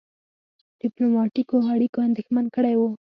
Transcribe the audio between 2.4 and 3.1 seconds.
کړی وو.